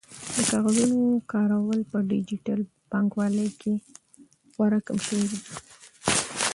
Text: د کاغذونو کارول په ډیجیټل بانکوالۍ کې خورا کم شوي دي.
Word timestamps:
د 0.35 0.37
کاغذونو 0.51 1.01
کارول 1.31 1.79
په 1.91 1.97
ډیجیټل 2.11 2.59
بانکوالۍ 2.91 3.49
کې 3.61 3.73
خورا 4.51 4.79
کم 4.87 4.97
شوي 5.07 5.25
دي. 5.31 5.39